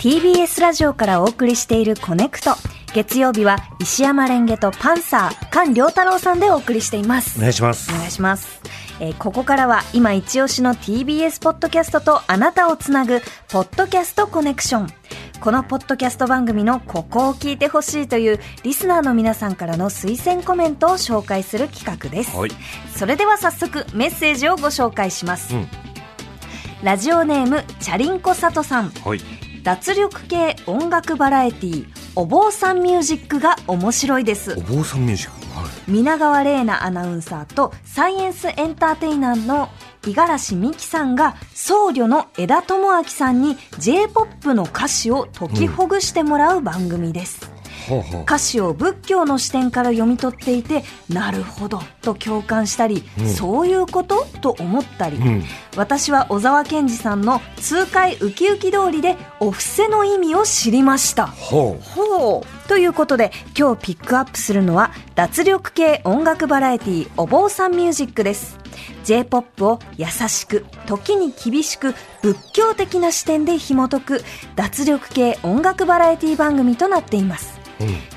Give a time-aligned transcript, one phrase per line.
[0.00, 2.52] TBS ラジオからお送りしているコネクト。
[2.94, 7.38] 月曜日は石山レンゲとパンサー、菅良太郎さんでお送りしています。
[7.38, 8.62] お願いしますお願いします。
[8.98, 13.20] えーここからは今一押しの TBS ポッドキャストとあなたをつなぐ、
[13.50, 14.86] ポッドキャストコネクション。
[15.38, 22.34] このポッドキャスト番組のここを聞いてほしいというリスナーの皆さんからの推薦コメントを紹介する企画です。
[22.34, 22.50] はい
[22.96, 25.54] それでは早速メッセージをご紹介します。
[25.54, 25.68] うん
[26.82, 28.88] ラジオネーム、チャリンコサトさん。
[28.88, 34.54] はい脱力系音楽バラエティお坊さんミュージックが面白いです。
[34.58, 35.58] お坊さんミュージック？
[35.58, 35.70] はい。
[35.90, 39.68] 皆川玲奈アナウンサーとサイエンスエンターテイナーの
[40.02, 47.49] 五十嵐美樹さんが僧侶の枝智明さんに J-POP の歌詞を解きほぐしてもらう番組です、
[48.24, 53.28] 歌詞を仏教の視点から読み取っていてなるほどと共感したり、うん。
[53.28, 54.26] そういうこと？
[54.40, 55.44] と思ったり、うん。
[55.76, 61.26] 私は小沢健二さんの痛快ウキウキ通りでお布施の意味を知りました。
[61.26, 61.82] ほう。
[61.82, 62.68] ほう。
[62.68, 68.58] ということで今日ピックアップするのは脱力系音楽バラエティお坊さんミュージックです。
[69.04, 74.22] J-POP を優しく時に厳しく仏教的な視点で紐解く
[74.56, 77.54] 脱力系音楽バラエティ番組となっています。
[77.54, 77.59] うん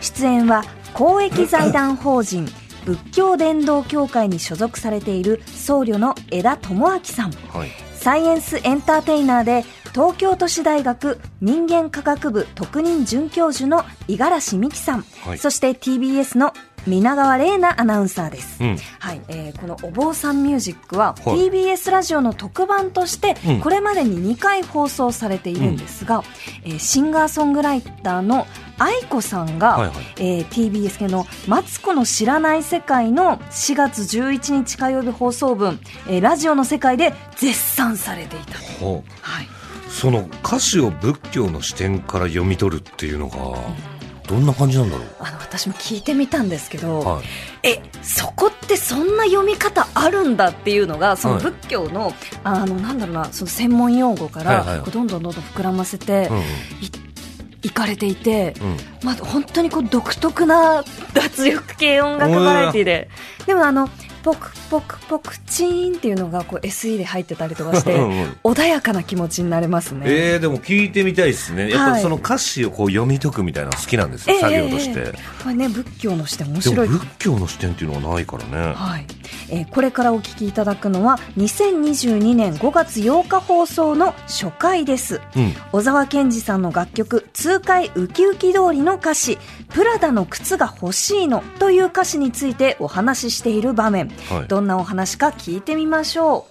[0.00, 2.46] 出演は公益財団法人
[2.84, 7.32] 仏教伝道協会に所属されている僧侶の枝智明さん。
[7.32, 7.70] はい。
[7.94, 15.38] サイエンスエンターテイナーで東京都市大学人間科学部特任准教授の五十嵐美樹さん、はい。
[15.38, 16.52] そして TBS の
[16.84, 18.76] 皆川玲奈アナウンサーです、うん。
[18.98, 19.20] はい。
[19.28, 21.48] えーこの「お坊さんミュージックは」はい。
[21.48, 23.60] TBS ラジオの特番としてうん。
[23.60, 26.24] これまでに2回放送されているんですが、
[26.64, 29.96] えーシンガーソングライターの愛子さんが、はいはい。
[30.16, 39.10] えー TBS 系の「マツコの知らない世界」の4月11日火曜日放送分、えーラジオの世界で絶賛されていた、ほう。
[39.20, 39.48] はい、
[39.88, 43.36] その歌詞を仏教の視点から読み取るっていうのが
[44.26, 47.24] どんな感じなんだろあの私も聞いてみたんですけど、うはい。
[47.64, 51.42] えそこってそんな読み方あるんだっていうのがそのはい。
[51.44, 52.12] 仏教の,、
[52.44, 56.42] あのなんだろうなその専門用語から、はいはいこうどんどんどんどん膨らませてうん
[57.62, 58.54] い,、かれていて、
[59.02, 60.84] まあ、本当にこう独特な
[61.14, 63.08] 脱力系音楽バラエティで、
[63.46, 63.88] でもあの
[64.22, 67.96] ポクポクポクチーンっていうのがこう SE で入ってたりとかして
[68.44, 70.04] 穏やかな気持ちになれますね。
[70.06, 71.70] えー、でも聞いてみたいですね。
[71.70, 75.18] やっぱその歌詞をこう読み解くみたいなの好きなんですよ、ええ作業として、ええ。
[75.42, 78.74] これね仏教の視点面でも白い仏教の視点っていうのはないからね。
[78.74, 79.06] はい、
[79.50, 85.20] えーこれからお聞きいただくのは2022年5月8日放送の初回です。
[85.36, 85.54] うん。
[85.72, 89.38] 小沢健二さんの楽曲「痛快ウキウキ通り」の歌詞
[89.72, 94.48] 「プラダの靴が欲しいの」という歌詞についてお話ししている場面、はい。
[94.48, 96.46] どんなお話か聞いてみましょ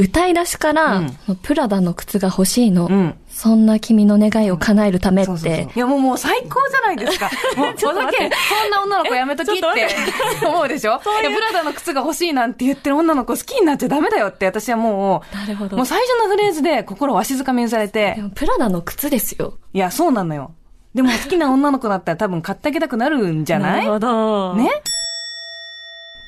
[0.00, 1.36] 歌い出しから、うん。
[1.42, 3.14] プラダの靴が欲しいの、うん。
[3.28, 5.64] そんな君の願いを叶えるためって、そうそうそう。
[5.74, 7.28] いやもうもう最高じゃないですか。
[7.56, 8.70] もう、小酒、そん。
[8.70, 9.88] な女の子やめときって
[10.46, 10.92] 思うでしょ？
[11.20, 15.76] いや、ブラダの靴が欲しいなんて言ってる女の子好きになっちゃダメだよって私はもう、なるほど。
[15.76, 18.14] もう最初のフレーズで心をわしづかみにされて。
[18.16, 19.54] で、もプラダの靴ですよ。
[19.72, 20.52] いや、そうなのよ。
[20.94, 23.86] でも好きな女の子だったら多分買ってあげたくなるんじゃない？
[23.86, 24.54] ほど。
[24.54, 24.70] ね？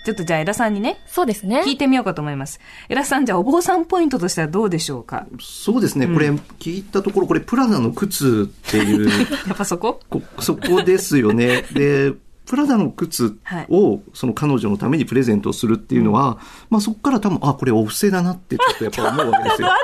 [0.05, 1.63] ちょっとじゃあ、エラさんにね、そうですね。
[1.63, 2.59] 聞いてみようかと思います。
[2.89, 5.27] エラさん、じゃあ、お坊さんポイントとしてはどうでしょうか？
[5.41, 9.09] そうですね、これ聞いたところ、これプラダの靴っていう、
[9.49, 10.01] やっぱそこ？
[10.09, 11.63] こそこですよね。
[11.75, 12.15] で、
[12.47, 13.37] プラダの靴
[13.69, 16.39] をその彼女のためにプレゼントをするっていうのは、
[16.71, 19.69] まあそこから多分、あ、これお布施だなってちょっとやっぱ思うわけですよ。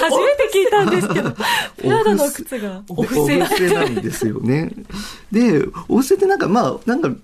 [0.00, 1.30] 初めて聞いたんですけど、
[1.76, 2.82] プラダのお布施靴が。
[2.88, 3.38] お布施
[3.74, 4.72] なんですよね。
[5.32, 7.16] で、お布施ってなんかまあ、なんか、ふ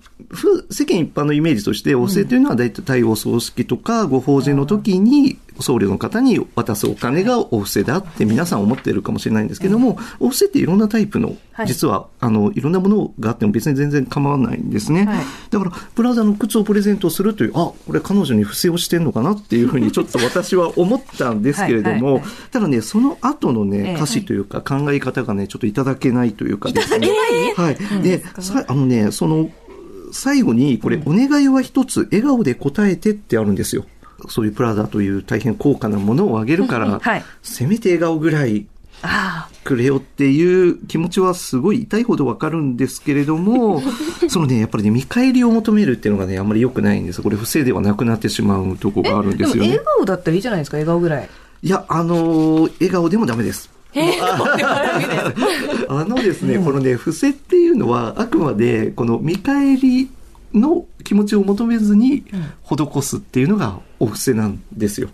[0.69, 11.67] 世間一般のイメージとして、お布施というのは大体対応葬式とかご法事の時に、僧侶の方に渡すお金がお布施だって皆さん思ってるかもしれないんですけども、お布施っていろんなタイプの、はい。
[11.67, 15.05] 実は、あの、いろんなものがあっても別に全然構わないんですね。
[15.05, 15.25] はい。
[15.49, 27.09] だから、プラザの靴をプレゼントするという、あ、これ彼女に不正をしてんのかなっていうふうに ちょっと私は思ったんですけれどもただね、その後のえね、え歌詞というか考え方がね、ちょっといただけないというかですね。
[27.55, 27.77] はい。
[28.03, 29.49] で、さあのね、その、
[30.11, 33.85] 最後に、これ、お願いは一つ、笑顔で答えてってあるんですよ。
[34.29, 38.65] そういうプラダという大変高価なものをあげるから、はいせめて笑顔ぐらい
[39.03, 43.83] あくれよっていう気持ちはすごい痛いほどわかるんですけれども、
[44.27, 47.21] そのね、やっぱりね、見返りを求めるっていうのがね、あんまり良くないんです。
[47.21, 49.35] これ不正ではなくなってしまうとこがあるんあ。
[49.35, 49.85] ですよねでも笑。
[49.97, 51.29] 顔だったらいいじゃないですか、笑顔ぐらい。
[51.61, 53.69] いや、あのー笑顔でもダメです。
[55.89, 60.09] あのですね、このね、伏せっていうのは、あくまで、この見返り
[60.53, 62.25] の気持ちを求めずに
[62.63, 65.09] 施すっていうのがお布施なんですよ。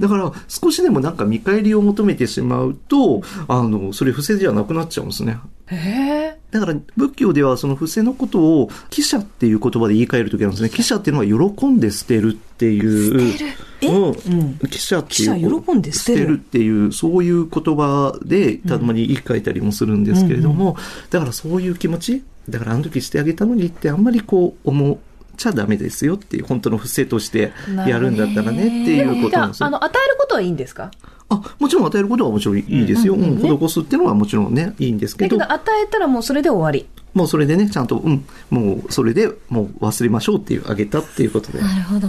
[0.00, 5.38] だから、少しでもなんか見返りを求めてしまうと、あの、それ不正じゃなくなっちゃうんですね。
[5.66, 6.37] へえ。
[6.50, 10.70] だから仏教ではその不正のことを記者っていう言葉で言い換えるときなんですね。
[10.70, 13.32] 記者っていうのは喜んで捨てるっていう。
[13.32, 13.50] 捨てる？
[13.82, 13.86] え？
[13.88, 14.58] うん。
[14.70, 15.14] 記者っていう。
[15.16, 16.34] 記者喜んで捨てる？
[16.34, 20.76] っていう、そういう言葉でたまに言い換えたりもするんですけれども、
[21.10, 24.96] だからそういう気持ち、だからあの時してあげたのにってあんまりこう思っ
[25.38, 27.52] ちゃダメですよっていう、本当の不正として
[27.86, 29.70] やるんだったらねっていうことなんです、よあ。
[29.70, 30.90] の、与えることはいいんですか？
[31.30, 33.14] あ、もちろん与えることはもちろんいいですよ。
[33.14, 36.88] うん、施すっていうのはもちろんね、いいんですけどだけど、、与えたらもうそれで終わり。
[37.14, 41.60] もうそれでね、ちゃんと、うん、もうそれでもう忘れましょうっていう、あげたっていうことで。
[41.60, 42.08] なるほど。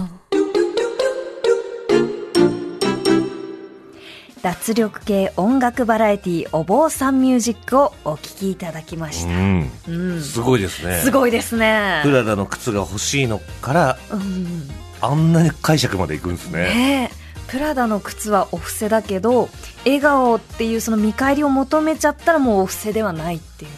[4.42, 9.30] 脱力系音楽バラエティお坊さんミュージックをお聴きいただきました。
[9.30, 9.70] うん。
[9.88, 10.22] うん。
[10.22, 10.96] すごいですね。
[10.96, 12.00] すごいですね。
[12.02, 14.68] プラダの靴が欲しいのから、うん。
[15.02, 16.62] あんなに解釈までいくんですね。
[16.62, 17.20] ねえ。
[17.48, 19.48] プラダの靴はお布施だけど、
[19.84, 23.70] 笑顔っていうその見返りを求めちゃったらもうお布施ではないっていう。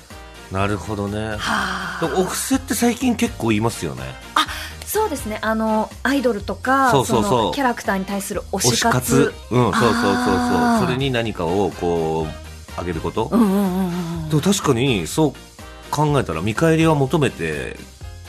[0.55, 1.37] なるほどね。
[1.39, 4.03] はお布施って最近結構言いますよね。
[4.93, 5.39] そうですね。
[5.41, 9.35] あの、アイドルとか、そうそうそうのキャラクターに対する推推し活。
[9.51, 10.85] うん、そうそうそうそう。
[10.85, 13.31] それに何かをこう、あげること。
[13.33, 14.29] うんうんうんうん。
[14.29, 15.33] でも確かにそう
[15.91, 17.77] 考えたら見返りは求めて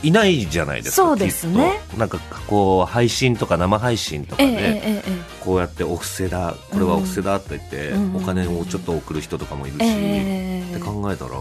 [0.04, 11.32] いないじゃないですかそうですねなんかこう配信とか生配信とかで、えええこうやってお布施だこれはお布施だって言って、うんお金をちょっと送る人とかもいるし、ええって考えたら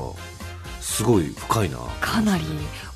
[0.82, 1.78] すごい深いな。
[2.00, 2.44] かなり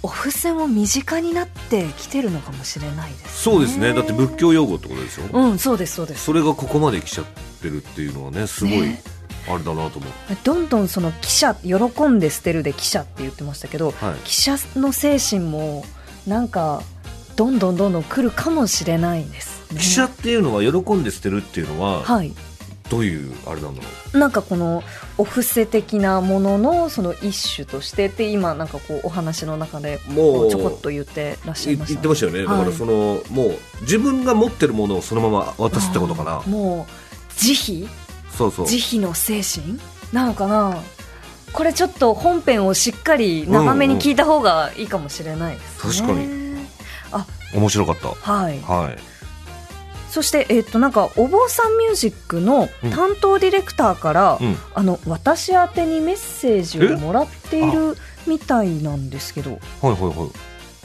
[0.02, 3.94] お布施も身近になってきてるのかもしれないです、ね、そうですね。
[3.94, 6.24] だって仏教用語ってことでしょ、うんそうですそうです。
[6.24, 7.24] それがここまで来ちゃっ
[7.62, 9.02] てるっていうのはねすごいね。
[9.48, 10.12] あれだなと思う、
[10.42, 11.74] どんどんその記者喜
[12.08, 14.14] んで捨てるで記者って言ってましたけど、はい。
[14.24, 15.84] 記者の精神も
[16.26, 16.82] なんか
[17.36, 19.78] どんどんどんどん来るかもしれないですね。
[19.78, 22.34] 記者っていうのは喜んで捨てるっていうのははい
[22.88, 24.18] どういうあれなんだろう？
[24.18, 24.82] なんかこの
[25.18, 31.92] お布施的なもののその一種としてって今なんかこうお話の中でもうちょこっと言ってらっしゃいいました。
[31.94, 36.42] 言ってましたよね、だからそのもう自分が持ってるものをそのまま渡すってことかな。
[36.42, 36.92] もう
[37.34, 37.88] 慈悲？
[38.30, 38.66] そうそう。
[38.66, 39.78] 慈悲の精神？
[40.12, 40.80] なのかな？
[41.52, 46.46] これちょっと本編をしっかり長めに聞いた方がいいかもしれないですね、確かに。
[47.54, 48.08] 面白かった。
[48.08, 48.60] はい。
[48.60, 49.15] はい
[50.16, 54.56] そして、えっとなんかお坊さんミュージックの担当ディレクターから、うん。
[54.72, 59.50] あの私宛てにメッセージをもらっているみたいなんですけど。
[59.82, 60.30] はいはいはい。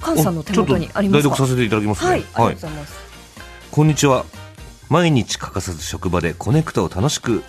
[0.04, 1.30] 菅さんの手元にありますか？
[1.30, 2.10] 代読させていただきますね。
[2.10, 2.94] はい、ありがとうございます、
[3.72, 4.26] こんにちは。
[4.90, 7.42] 毎日欠かさず職場でコネクトを楽しく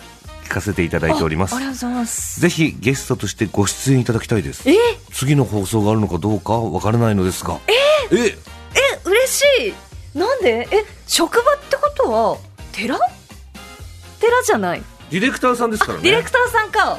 [0.45, 1.53] 聞かせていただいております。
[1.53, 2.39] あありがとうございます。
[2.39, 4.69] ぜひゲストとしてご出演いただきたいです。
[4.69, 4.77] え？
[5.11, 7.59] 次の放送があるのかどうかわからないのですが。
[7.67, 8.15] え？
[8.15, 8.27] え？
[8.27, 8.35] え
[9.03, 9.43] 嬉し
[10.15, 10.17] い。
[10.17, 10.65] なんで？
[10.71, 10.85] え？
[11.07, 12.37] 職場ってことは
[12.71, 12.97] 寺？
[14.19, 14.83] 寺じゃない。
[15.11, 16.03] ディレクターさんですからね。
[16.03, 16.97] ディレクターさんか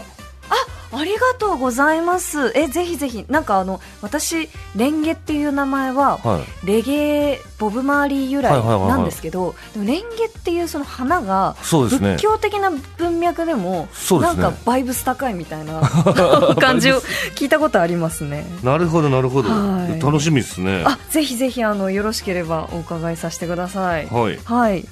[0.94, 2.52] あありがとうございます。
[2.54, 3.24] えぜひぜひ。
[3.28, 6.66] なんかあの私レンゲっていう名前ははい。
[6.66, 6.92] レゲ
[7.32, 12.12] エボブ・マーリー由来なんですけど、でもレンゲっていうその花がそうですね。
[12.14, 14.42] 仏教的な文脈でもそうですね。
[14.42, 15.80] なんかバイブス高いみたいな
[16.60, 17.00] 感じを
[17.34, 18.46] 聞いたことありますね。
[18.62, 19.50] なるほどなるほど。
[19.50, 20.00] はい。
[20.00, 20.84] 楽しみですね。
[20.86, 24.06] あぜひぜひあのよろしければお伺いさせてください。
[24.06, 24.38] はい。
[24.44, 24.84] はい、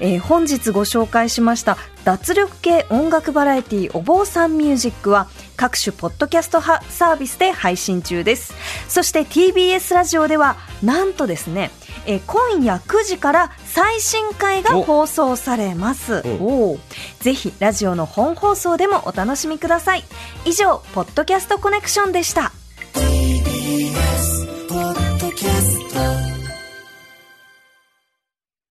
[0.00, 8.54] えー本日ご紹介しました脱力系音楽バラエティお坊さんミュージックは各種ポッドキャストはサービスで配信中です。
[8.88, 11.70] そして TBS ラジオではなんとですね、
[12.06, 14.82] えー今夜9時から最新回がお。
[14.82, 16.14] 放送されます。
[16.14, 16.78] うんおー。
[17.20, 20.04] ぜひラジオの本放送でもお楽しみください。
[20.44, 22.52] 以上ポッドキャストコネクションでした